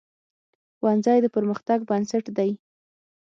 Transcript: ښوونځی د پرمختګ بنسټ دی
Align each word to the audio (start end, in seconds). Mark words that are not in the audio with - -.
ښوونځی 0.77 1.17
د 1.21 1.27
پرمختګ 1.35 1.79
بنسټ 1.89 2.25
دی 2.37 2.51